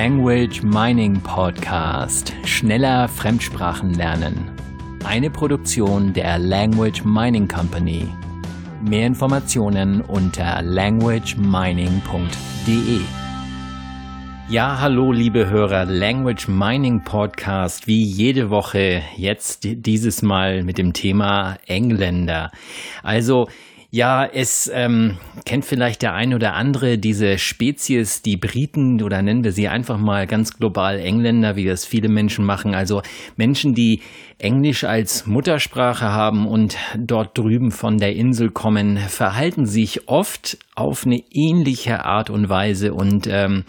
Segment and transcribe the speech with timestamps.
[0.00, 2.32] Language Mining Podcast.
[2.44, 4.48] Schneller Fremdsprachen lernen.
[5.04, 8.06] Eine Produktion der Language Mining Company.
[8.80, 13.00] Mehr Informationen unter languagemining.de.
[14.48, 20.92] Ja, hallo liebe Hörer, Language Mining Podcast, wie jede Woche, jetzt dieses Mal mit dem
[20.92, 22.52] Thema Engländer.
[23.02, 23.48] Also
[23.90, 25.16] ja, es ähm,
[25.46, 29.96] kennt vielleicht der ein oder andere diese Spezies, die Briten oder nennen wir sie einfach
[29.96, 32.74] mal ganz global Engländer, wie das viele Menschen machen.
[32.74, 33.00] Also
[33.36, 34.02] Menschen, die
[34.36, 41.04] Englisch als Muttersprache haben und dort drüben von der Insel kommen, verhalten sich oft auf
[41.04, 43.64] eine ähnliche Art und Weise und ähm,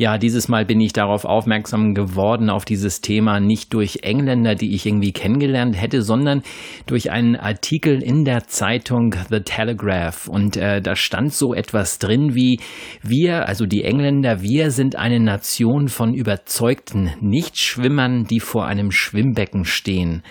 [0.00, 4.74] ja, dieses Mal bin ich darauf aufmerksam geworden, auf dieses Thema, nicht durch Engländer, die
[4.74, 6.42] ich irgendwie kennengelernt hätte, sondern
[6.86, 10.26] durch einen Artikel in der Zeitung The Telegraph.
[10.26, 12.60] Und äh, da stand so etwas drin wie,
[13.02, 19.66] wir, also die Engländer, wir sind eine Nation von überzeugten Nichtschwimmern, die vor einem Schwimmbecken
[19.66, 20.22] stehen.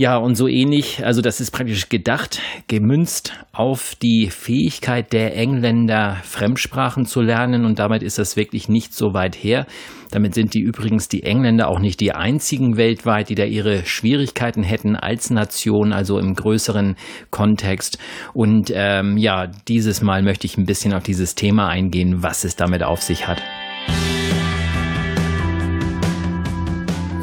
[0.00, 6.16] Ja, und so ähnlich, also das ist praktisch gedacht, gemünzt auf die Fähigkeit der Engländer,
[6.22, 7.66] Fremdsprachen zu lernen.
[7.66, 9.66] Und damit ist das wirklich nicht so weit her.
[10.10, 14.62] Damit sind die übrigens die Engländer auch nicht die einzigen weltweit, die da ihre Schwierigkeiten
[14.62, 16.96] hätten als Nation, also im größeren
[17.28, 17.98] Kontext.
[18.32, 22.56] Und ähm, ja, dieses Mal möchte ich ein bisschen auf dieses Thema eingehen, was es
[22.56, 23.42] damit auf sich hat.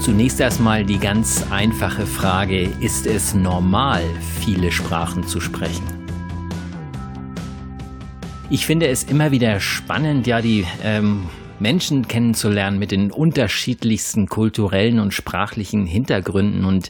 [0.08, 4.02] Zunächst erstmal die ganz einfache Frage, ist es normal,
[4.40, 5.84] viele Sprachen zu sprechen?
[8.50, 11.24] Ich finde es immer wieder spannend, ja, die ähm,
[11.60, 16.90] Menschen kennenzulernen mit den unterschiedlichsten kulturellen und sprachlichen Hintergründen und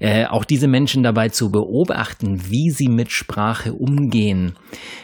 [0.00, 4.54] äh, auch diese Menschen dabei zu beobachten, wie sie mit Sprache umgehen.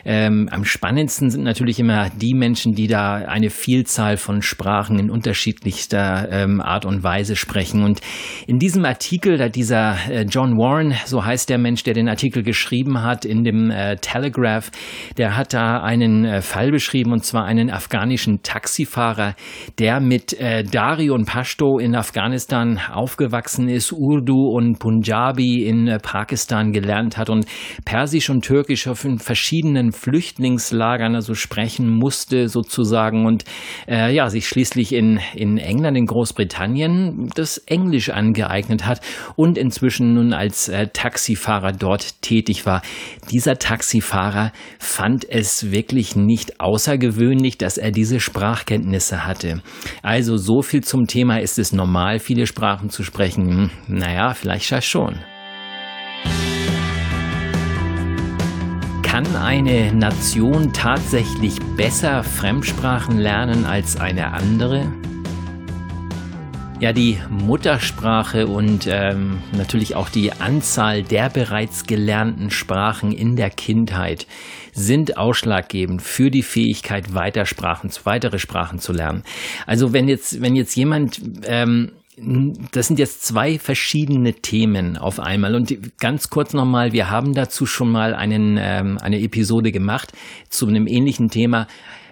[0.04, 5.10] Ähm, am spannendsten sind natürlich immer die Menschen, die da eine Vielzahl von Sprachen in
[5.10, 7.84] unterschiedlichster ähm, Art und Weise sprechen.
[7.84, 8.00] Und
[8.46, 12.42] in diesem Artikel, da dieser äh, John Warren, so heißt der Mensch, der den Artikel
[12.42, 14.70] geschrieben hat, in dem äh, Telegraph,
[15.18, 19.34] der hat da einen äh, Fall beschrieben, und zwar einen afghanischen Taxifahrer,
[19.78, 25.98] der mit äh, Dari und Pashto in Afghanistan aufgewachsen ist, Urdu und Punjabi in äh,
[25.98, 27.44] Pakistan gelernt hat und
[27.84, 33.44] Persisch und Türkisch auf verschiedenen Flüchtlingslagern also sprechen musste sozusagen und
[33.88, 39.00] äh, ja sich schließlich in in England in Großbritannien das Englisch angeeignet hat
[39.34, 42.80] und inzwischen nun als äh, Taxifahrer dort tätig war.
[43.32, 49.62] Dieser Taxifahrer fand es wirklich nicht außergewöhnlich, dass er diese Sprachkenntnisse hatte.
[50.04, 53.48] Also so viel zum Thema, ist es normal, viele Sprachen zu sprechen?
[53.48, 55.18] Hm, naja, vielleicht ja schon.
[59.02, 64.92] Kann eine Nation tatsächlich besser Fremdsprachen lernen als eine andere?
[66.78, 73.48] Ja, die Muttersprache und ähm, natürlich auch die Anzahl der bereits gelernten Sprachen in der
[73.48, 74.26] Kindheit
[74.74, 79.22] sind ausschlaggebend für die Fähigkeit, weiter Sprachen, weitere Sprachen zu lernen.
[79.66, 81.92] Also wenn jetzt, wenn jetzt jemand ähm,
[82.72, 85.54] das sind jetzt zwei verschiedene Themen auf einmal.
[85.54, 90.12] Und ganz kurz nochmal, wir haben dazu schon mal einen, ähm, eine Episode gemacht
[90.48, 91.66] zu einem ähnlichen Thema.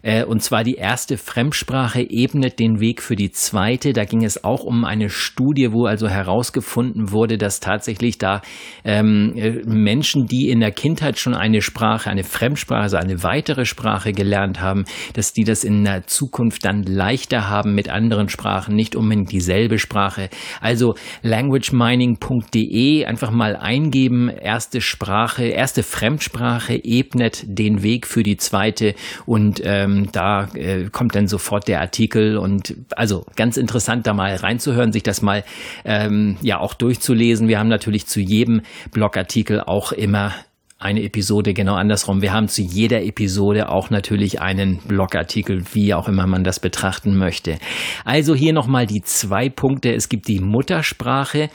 [0.04, 3.94] Äh, und zwar die erste Fremdsprache ebnet den Weg für die zweite.
[3.94, 8.42] Da ging es auch um eine Studie, wo also herausgefunden wurde, dass tatsächlich da
[8.84, 13.64] ähm, äh, Menschen, die in der Kindheit schon eine Sprache, eine Fremdsprache, also eine weitere
[13.64, 14.84] Sprache gelernt haben,
[15.14, 19.78] dass die das in der Zukunft dann leichter haben mit anderen Sprachen, nicht unbedingt dieselbe
[19.78, 20.28] Sprache.
[20.60, 28.94] Also languagemining.de einfach mal eingeben, erste Sprache, erste Fremdsprache ebnet den Weg für die zweite
[29.24, 34.14] und ähm, ähm, da äh, kommt dann sofort der Artikel und also ganz interessant, da
[34.14, 35.44] mal reinzuhören, sich das mal
[35.84, 37.48] ähm, ja auch durchzulesen.
[37.48, 40.32] Wir haben natürlich zu jedem Blogartikel auch immer
[40.78, 42.20] eine Episode genau andersrum.
[42.20, 47.16] Wir haben zu jeder Episode auch natürlich einen Blogartikel, wie auch immer man das betrachten
[47.16, 47.58] möchte.
[48.04, 49.94] Also hier nochmal die zwei Punkte.
[49.94, 51.48] Es gibt die Muttersprache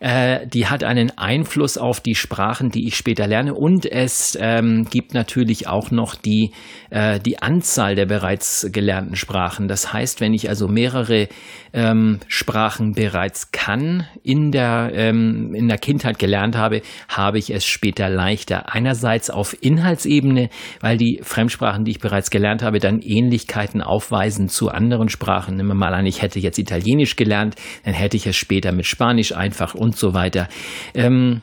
[0.00, 3.54] äh, die hat einen Einfluss auf die Sprachen, die ich später lerne.
[3.54, 6.52] Und es ähm, gibt natürlich auch noch die,
[6.88, 9.68] äh, die Anzahl der bereits gelernten Sprachen.
[9.68, 11.28] Das heißt, wenn ich also mehrere
[11.72, 17.64] ähm, Sprachen bereits kann, in der, ähm, in der Kindheit gelernt habe, habe ich es
[17.64, 18.74] später leichter.
[18.74, 20.48] Einerseits auf Inhaltsebene,
[20.80, 25.56] weil die Fremdsprachen, die ich bereits gelernt habe, dann Ähnlichkeiten aufweisen zu anderen Sprachen.
[25.56, 28.86] Nehmen wir mal an, ich hätte jetzt Italienisch gelernt, dann hätte ich es später mit
[28.86, 30.48] Spanisch einfach und so weiter.
[30.94, 31.42] Ähm,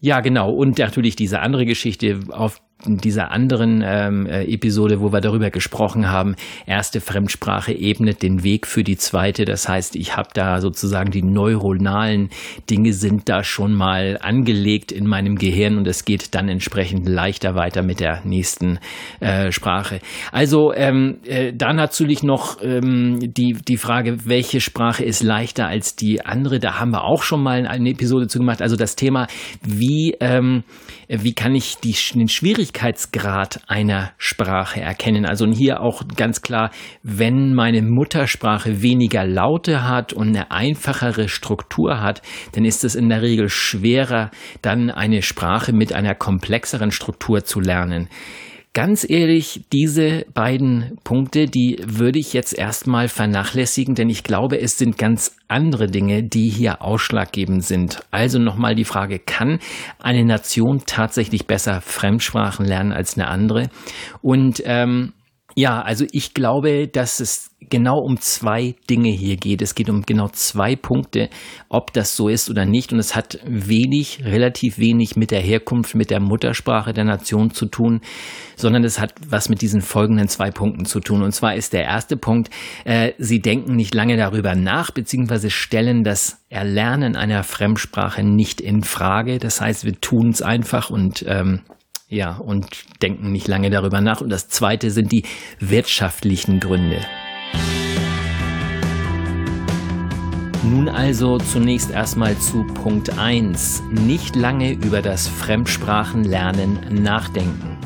[0.00, 0.52] ja, genau.
[0.52, 6.08] Und natürlich diese andere Geschichte, auf dieser anderen ähm, äh, Episode, wo wir darüber gesprochen
[6.08, 6.34] haben,
[6.66, 9.44] erste Fremdsprache ebnet den Weg für die zweite.
[9.44, 12.30] Das heißt, ich habe da sozusagen die neuronalen
[12.68, 17.54] Dinge sind da schon mal angelegt in meinem Gehirn und es geht dann entsprechend leichter
[17.54, 18.78] weiter mit der nächsten
[19.20, 20.00] äh, Sprache.
[20.32, 25.96] Also ähm, äh, dann natürlich noch ähm, die, die Frage, welche Sprache ist leichter als
[25.96, 26.58] die andere.
[26.58, 28.62] Da haben wir auch schon mal eine Episode zu gemacht.
[28.62, 29.26] Also das Thema,
[29.62, 30.64] wie, ähm,
[31.08, 32.28] wie kann ich die, den
[32.70, 35.26] Schwierigkeitsgrad einer Sprache erkennen?
[35.26, 36.70] Also hier auch ganz klar,
[37.02, 42.22] wenn meine Muttersprache weniger Laute hat und eine einfachere Struktur hat,
[42.52, 44.30] dann ist es in der Regel schwerer,
[44.62, 48.08] dann eine Sprache mit einer komplexeren Struktur zu lernen.
[48.72, 54.78] Ganz ehrlich, diese beiden Punkte, die würde ich jetzt erstmal vernachlässigen, denn ich glaube, es
[54.78, 57.98] sind ganz andere Dinge, die hier ausschlaggebend sind.
[58.12, 59.58] Also nochmal die Frage, kann
[59.98, 63.70] eine Nation tatsächlich besser Fremdsprachen lernen als eine andere?
[64.22, 65.14] Und ähm,
[65.54, 69.62] ja, also ich glaube, dass es genau um zwei Dinge hier geht.
[69.62, 71.28] Es geht um genau zwei Punkte,
[71.68, 72.92] ob das so ist oder nicht.
[72.92, 77.66] Und es hat wenig, relativ wenig mit der Herkunft, mit der Muttersprache der Nation zu
[77.66, 78.00] tun,
[78.56, 81.22] sondern es hat was mit diesen folgenden zwei Punkten zu tun.
[81.22, 82.50] Und zwar ist der erste Punkt,
[82.84, 88.82] äh, sie denken nicht lange darüber nach, beziehungsweise stellen das Erlernen einer Fremdsprache nicht in
[88.82, 89.38] Frage.
[89.38, 91.60] Das heißt, wir tun es einfach und ähm,
[92.10, 92.66] ja, und
[93.02, 94.20] denken nicht lange darüber nach.
[94.20, 95.22] Und das zweite sind die
[95.60, 97.00] wirtschaftlichen Gründe.
[100.64, 103.82] Nun also zunächst erstmal zu Punkt 1.
[103.92, 107.78] Nicht lange über das Fremdsprachenlernen nachdenken.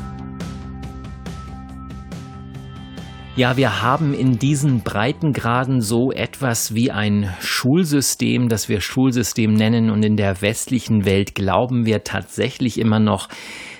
[3.35, 9.89] Ja, wir haben in diesen Breitengraden so etwas wie ein Schulsystem, das wir Schulsystem nennen
[9.89, 13.27] und in der westlichen Welt glauben wir tatsächlich immer noch,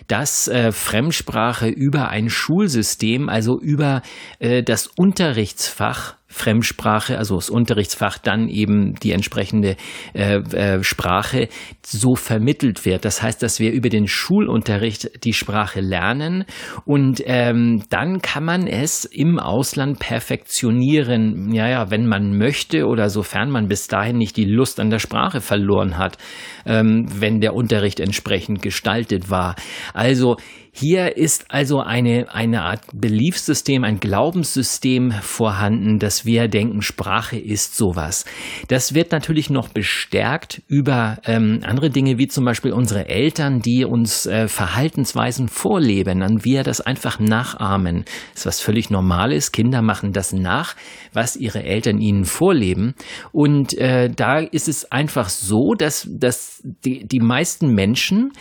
[0.07, 4.01] dass äh, Fremdsprache über ein Schulsystem, also über
[4.39, 9.77] äh, das Unterrichtsfach Fremdsprache, also das Unterrichtsfach, dann eben die entsprechende
[10.13, 11.49] äh, äh, Sprache
[11.85, 13.05] so vermittelt wird.
[13.05, 16.45] Das heißt, dass wir über den Schulunterricht die Sprache lernen
[16.85, 21.53] und ähm, dann kann man es im Ausland perfektionieren.
[21.53, 24.99] Ja, ja, wenn man möchte oder sofern man bis dahin nicht die Lust an der
[24.99, 26.17] Sprache verloren hat,
[26.65, 29.55] ähm, wenn der Unterricht entsprechend gestaltet war.
[29.93, 30.37] Also
[30.77, 37.77] hier ist also eine, eine Art Beliefssystem, ein Glaubenssystem vorhanden, dass wir denken, Sprache ist
[37.77, 38.25] sowas.
[38.67, 43.85] Das wird natürlich noch bestärkt über ähm, andere Dinge, wie zum Beispiel unsere Eltern, die
[43.85, 48.03] uns äh, Verhaltensweisen vorleben, an wir das einfach nachahmen.
[48.33, 49.53] Das ist was völlig Normales.
[49.53, 50.75] Kinder machen das nach,
[51.13, 52.95] was ihre Eltern ihnen vorleben.
[53.31, 58.33] Und äh, da ist es einfach so, dass, dass die, die meisten Menschen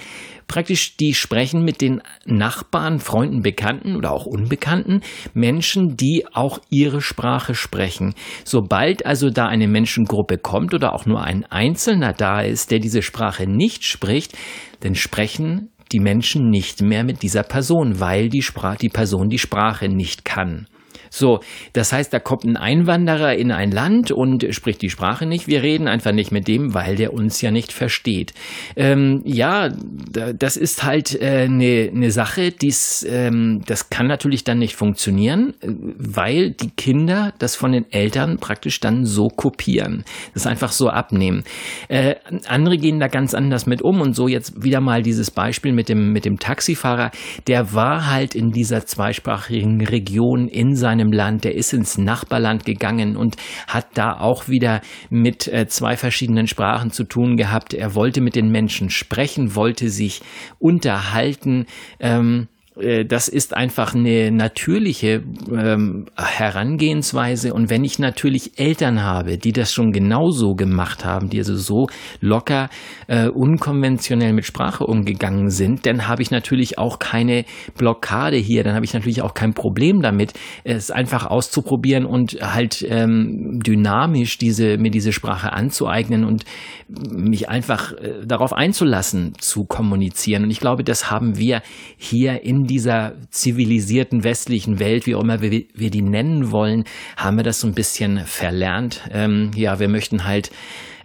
[0.46, 5.00] praktisch, die sprechen mit den Nachbarn, Freunden, Bekannten oder auch Unbekannten,
[5.32, 8.14] Menschen, die auch ihre Sprache sprechen.
[8.44, 13.02] Sobald also da eine Menschengruppe kommt oder auch nur ein Einzelner da ist, der diese
[13.02, 14.37] Sprache nicht spricht,
[14.81, 19.38] dann sprechen die Menschen nicht mehr mit dieser Person, weil die, Sprache, die Person die
[19.38, 20.67] Sprache nicht kann.
[21.14, 21.40] So,
[21.72, 25.46] das heißt, da kommt ein Einwanderer in ein Land und spricht die Sprache nicht.
[25.46, 28.34] Wir reden einfach nicht mit dem, weil der uns ja nicht versteht.
[28.75, 34.44] Ähm, ja, das ist halt eine äh, ne, ne Sache, die's, ähm, das kann natürlich
[34.44, 40.05] dann nicht funktionieren, weil die Kinder das von den Eltern praktisch dann so kopieren.
[40.34, 41.44] Das einfach so abnehmen.
[41.88, 42.17] Äh,
[42.48, 45.88] andere gehen da ganz anders mit um und so jetzt wieder mal dieses Beispiel mit
[45.88, 47.10] dem, mit dem Taxifahrer.
[47.46, 52.65] Der war halt in dieser zweisprachigen Region in seinem einem Land, der ist ins Nachbarland
[52.65, 54.81] gegangen und hat da auch wieder
[55.11, 57.75] mit äh, zwei verschiedenen Sprachen zu tun gehabt.
[57.75, 60.23] Er wollte mit den Menschen sprechen, wollte sich
[60.58, 61.67] unterhalten.
[62.01, 67.54] Ähm, äh, das ist einfach eine natürliche ähm, Herangehensweise.
[67.54, 71.86] Und wenn ich natürlich Eltern habe, die das schon genauso gemacht haben, die also so
[72.20, 72.69] locker,
[73.06, 77.44] äh, unkonventionell mit Sprache umgegangen sind, dann habe ich natürlich auch keine
[77.78, 78.64] Blockade hier.
[78.64, 80.32] Dann habe ich natürlich auch kein Problem damit,
[80.64, 86.44] es einfach auszuprobieren und halt ähm, dynamisch diese, mir diese Sprache anzueignen und
[86.88, 90.43] mich einfach äh, darauf einzulassen, zu kommunizieren.
[90.43, 91.62] Und ich glaube, das haben wir
[91.96, 96.84] hier in dieser zivilisierten westlichen Welt, wie auch immer wir, wir die nennen wollen,
[97.16, 99.02] haben wir das so ein bisschen verlernt.
[99.12, 100.50] Ähm, ja, wir möchten halt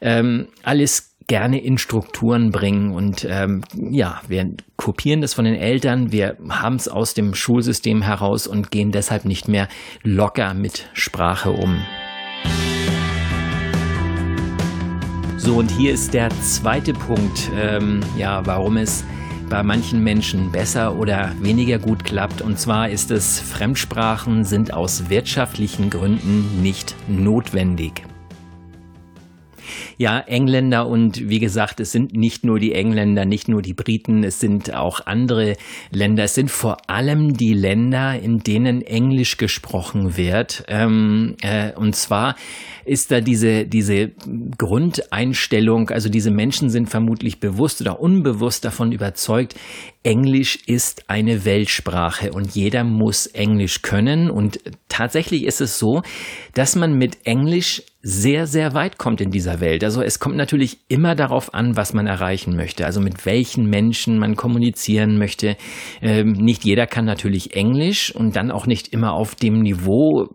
[0.01, 6.11] ähm, alles gerne in Strukturen bringen und ähm, ja, wir kopieren das von den Eltern,
[6.11, 9.67] wir haben es aus dem Schulsystem heraus und gehen deshalb nicht mehr
[10.01, 11.77] locker mit Sprache um.
[15.37, 19.05] So, und hier ist der zweite Punkt, ähm, ja, warum es
[19.49, 22.41] bei manchen Menschen besser oder weniger gut klappt.
[22.41, 28.03] Und zwar ist es, Fremdsprachen sind aus wirtschaftlichen Gründen nicht notwendig.
[29.97, 34.23] Ja, Engländer und wie gesagt, es sind nicht nur die Engländer, nicht nur die Briten,
[34.23, 35.55] es sind auch andere
[35.91, 36.23] Länder.
[36.23, 40.63] Es sind vor allem die Länder, in denen Englisch gesprochen wird.
[40.67, 42.35] Ähm, äh, und zwar
[42.85, 44.11] ist da diese, diese
[44.57, 49.55] Grundeinstellung, also diese Menschen sind vermutlich bewusst oder unbewusst davon überzeugt,
[50.01, 54.31] Englisch ist eine Weltsprache und jeder muss Englisch können.
[54.31, 56.01] Und tatsächlich ist es so,
[56.53, 59.83] dass man mit Englisch sehr, sehr weit kommt in dieser Welt.
[59.83, 64.17] Also es kommt natürlich immer darauf an, was man erreichen möchte, also mit welchen Menschen
[64.17, 65.57] man kommunizieren möchte.
[66.01, 70.29] Ähm, nicht jeder kann natürlich Englisch und dann auch nicht immer auf dem Niveau,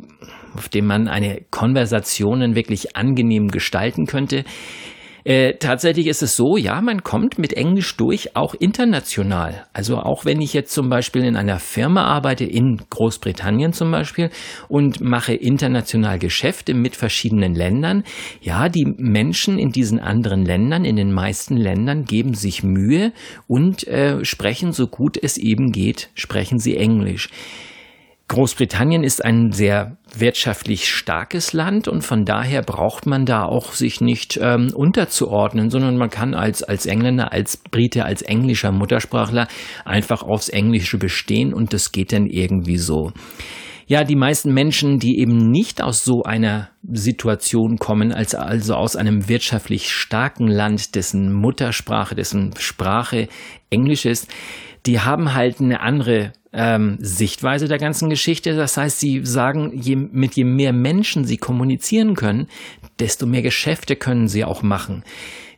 [0.55, 4.45] auf dem man eine Konversationen wirklich angenehm gestalten könnte.
[5.25, 9.67] Äh, tatsächlich ist es so, ja, man kommt mit Englisch durch, auch international.
[9.73, 14.29] Also auch wenn ich jetzt zum Beispiel in einer Firma arbeite, in Großbritannien zum Beispiel,
[14.69, 18.05] und mache international Geschäfte mit verschiedenen Ländern,
[18.43, 23.13] ja, die Menschen in diesen anderen Ländern, in den meisten Ländern, geben sich Mühe
[23.47, 27.31] und äh, sprechen so gut es eben geht, sprechen sie Englisch.
[28.35, 34.01] Großbritannien ist ein sehr wirtschaftlich starkes Land und von daher braucht man da auch sich
[34.01, 39.47] nicht ähm, unterzuordnen, sondern man kann als, als Engländer, als Brite, als englischer Muttersprachler
[39.85, 43.13] einfach aufs Englische bestehen und das geht dann irgendwie so.
[43.87, 48.97] Ja, die meisten Menschen, die eben nicht aus so einer Situation kommen, als also aus
[48.97, 53.29] einem wirtschaftlich starken Land, dessen Muttersprache, dessen Sprache
[53.71, 54.29] Englisch ist,
[54.87, 58.57] die haben halt eine andere ähm, Sichtweise der ganzen Geschichte.
[58.57, 62.47] Das heißt, sie sagen, je, mit je mehr Menschen sie kommunizieren können,
[62.99, 65.05] desto mehr Geschäfte können sie auch machen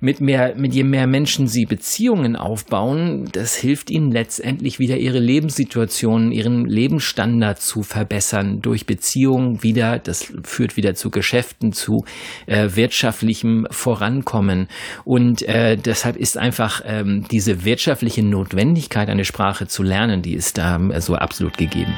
[0.00, 5.18] mit mehr, mit je mehr Menschen sie Beziehungen aufbauen, das hilft ihnen letztendlich wieder ihre
[5.18, 9.98] Lebenssituation, ihren Lebensstandard zu verbessern durch Beziehungen wieder.
[9.98, 12.04] Das führt wieder zu Geschäften, zu
[12.46, 14.68] äh, wirtschaftlichem Vorankommen.
[15.04, 20.58] Und äh, deshalb ist einfach ähm, diese wirtschaftliche Notwendigkeit, eine Sprache zu lernen, die ist
[20.58, 21.94] da so absolut gegeben.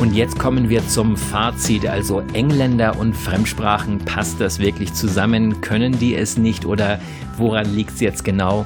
[0.00, 1.84] Und jetzt kommen wir zum Fazit.
[1.84, 5.60] Also Engländer und Fremdsprachen, passt das wirklich zusammen?
[5.60, 7.00] Können die es nicht oder
[7.36, 8.64] woran liegt es jetzt genau?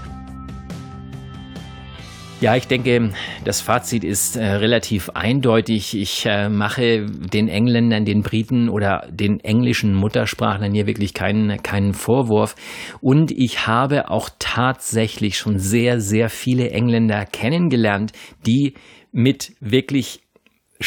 [2.43, 3.13] Ja, ich denke,
[3.47, 5.97] das Fazit ist äh, relativ eindeutig.
[5.97, 11.95] Ich äh, mache den Engländern, den Briten oder den englischen Muttersprachlern hier wirklich keinen, keinen
[11.95, 12.57] Vorwurf.
[13.01, 18.13] Und ich habe auch tatsächlich schon sehr, sehr viele Engländer kennengelernt,
[18.45, 18.75] die
[19.13, 20.21] mit wirklich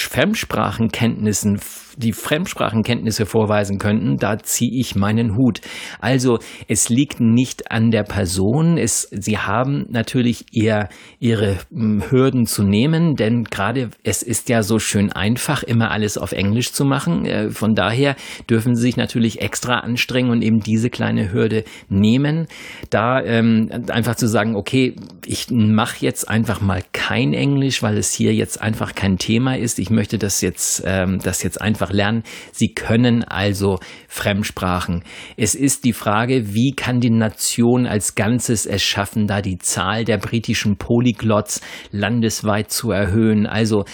[0.04, 1.60] Fremdsprachenkenntnissen
[1.98, 5.62] die Fremdsprachenkenntnisse vorweisen könnten, da ziehe ich meinen Hut.
[6.00, 8.78] Also es liegt nicht an der Person.
[8.78, 14.64] Es, sie haben natürlich eher ihre hm, Hürden zu nehmen, denn gerade es ist ja
[14.64, 17.26] so schön einfach, immer alles auf Englisch zu machen.
[17.26, 18.16] Äh, von daher
[18.50, 22.48] dürfen sie sich natürlich extra anstrengen und eben diese kleine Hürde nehmen.
[22.90, 28.12] Da ähm, einfach zu sagen, okay, ich mache jetzt einfach mal kein Englisch, weil es
[28.14, 29.80] hier jetzt einfach kein Thema ist.
[29.80, 32.24] Ich möchte das jetzt, ähm, das jetzt einfach einfach lernen.
[32.52, 35.04] Sie können also Fremdsprachen.
[35.38, 40.04] Es ist die Frage, wie kann die Nation als Ganzes es schaffen, da die Zahl
[40.06, 41.62] der britischen Polyglots
[41.92, 43.46] landesweit zu erhöhen.
[43.46, 43.86] Also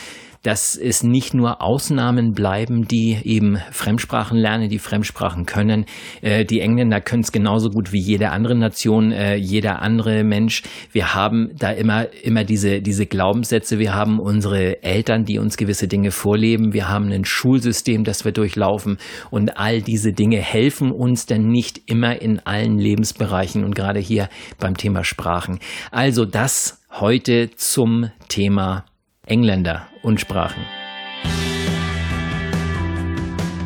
[0.44, 5.86] dass es nicht nur Ausnahmen bleiben, die eben Fremdsprachen lernen, die Fremdsprachen können.
[6.22, 10.64] Äh, die Engländer können es genauso gut wie jede andere Nation, äh, jeder andere Mensch.
[10.92, 13.78] Wir haben da immer, immer diese, diese Glaubenssätze.
[13.78, 16.74] Wir haben unsere Eltern, die uns gewisse Dinge vorleben.
[16.74, 18.98] Wir haben ein Schulsystem, das wir durchlaufen.
[19.30, 24.30] Und all diese Dinge helfen uns denn nicht immer in allen Lebensbereichen und gerade hier
[24.60, 25.60] beim Thema Sprachen.
[25.92, 28.86] Also das heute zum Thema
[29.28, 30.66] Engländer und Sprachen.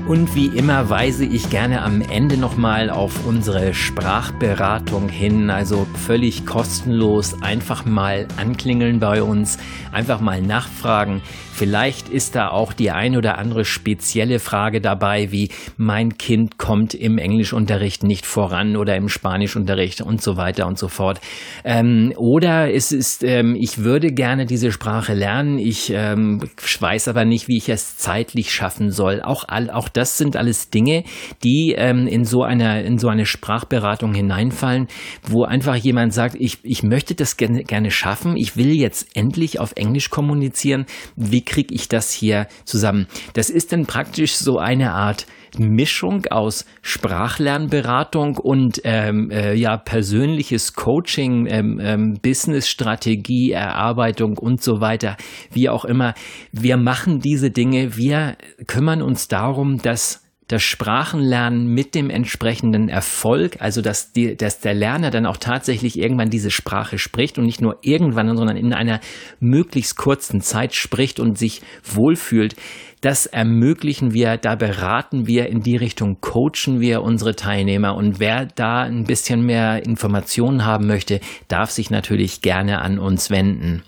[0.07, 6.45] Und wie immer weise ich gerne am Ende nochmal auf unsere Sprachberatung hin, also völlig
[6.45, 9.57] kostenlos, einfach mal anklingeln bei uns,
[9.91, 11.24] einfach mal nachfragen.
[11.55, 16.93] Vielleicht ist da auch die ein oder andere spezielle Frage dabei, wie mein Kind kommt
[16.93, 21.21] im Englischunterricht nicht voran oder im Spanischunterricht und so weiter und so fort.
[21.63, 26.41] Ähm, oder es ist, ähm, ich würde gerne diese Sprache lernen, ich ähm,
[26.79, 29.21] weiß aber nicht, wie ich es zeitlich schaffen soll.
[29.21, 31.03] Auch, all, auch das sind alles Dinge,
[31.43, 34.87] die ähm, in so einer in so eine Sprachberatung hineinfallen,
[35.23, 39.59] wo einfach jemand sagt, ich, ich möchte das gerne, gerne schaffen, ich will jetzt endlich
[39.59, 40.85] auf Englisch kommunizieren.
[41.15, 43.07] Wie kriege ich das hier zusammen?
[43.33, 45.25] Das ist dann praktisch so eine Art
[45.59, 54.81] Mischung aus Sprachlernberatung und ähm, äh, ja persönliches Coaching, ähm, ähm, Businessstrategie, Erarbeitung und so
[54.81, 55.17] weiter,
[55.51, 56.13] wie auch immer.
[56.51, 58.37] Wir machen diese Dinge, wir
[58.67, 64.75] kümmern uns darum, dass das Sprachenlernen mit dem entsprechenden Erfolg, also dass, die, dass der
[64.75, 68.99] Lerner dann auch tatsächlich irgendwann diese Sprache spricht und nicht nur irgendwann, sondern in einer
[69.39, 72.55] möglichst kurzen Zeit spricht und sich wohlfühlt,
[73.01, 78.45] das ermöglichen wir, da beraten wir in die Richtung, coachen wir unsere Teilnehmer und wer
[78.45, 83.81] da ein bisschen mehr Informationen haben möchte, darf sich natürlich gerne an uns wenden.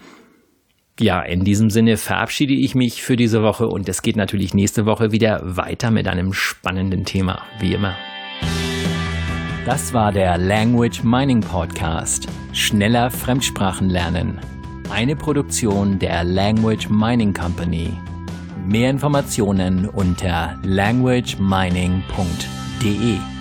[0.99, 4.87] Ja, in diesem Sinne verabschiede ich mich für diese Woche und es geht natürlich nächste
[4.87, 7.95] Woche wieder weiter mit einem spannenden Thema, wie immer.
[9.65, 12.27] Das war der Language Mining Podcast.
[12.51, 14.39] Schneller Fremdsprachen lernen.
[14.89, 17.91] Eine Produktion der Language Mining Company.
[18.65, 23.36] Mehr Informationen unter languagemining.de.